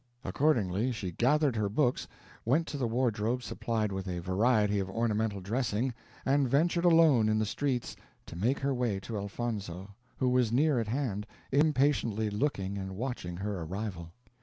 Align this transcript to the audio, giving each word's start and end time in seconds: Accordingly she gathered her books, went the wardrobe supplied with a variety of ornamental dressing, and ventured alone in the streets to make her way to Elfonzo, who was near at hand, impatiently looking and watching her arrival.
Accordingly 0.23 0.91
she 0.91 1.11
gathered 1.11 1.55
her 1.55 1.69
books, 1.69 2.07
went 2.43 2.65
the 2.67 2.87
wardrobe 2.87 3.43
supplied 3.43 3.91
with 3.91 4.07
a 4.07 4.17
variety 4.17 4.79
of 4.79 4.89
ornamental 4.89 5.41
dressing, 5.41 5.93
and 6.25 6.49
ventured 6.49 6.85
alone 6.85 7.29
in 7.29 7.37
the 7.37 7.45
streets 7.45 7.95
to 8.25 8.35
make 8.35 8.57
her 8.61 8.73
way 8.73 8.99
to 9.01 9.15
Elfonzo, 9.15 9.93
who 10.17 10.29
was 10.29 10.51
near 10.51 10.79
at 10.79 10.87
hand, 10.87 11.27
impatiently 11.51 12.31
looking 12.31 12.79
and 12.79 12.95
watching 12.95 13.37
her 13.37 13.61
arrival. 13.61 14.11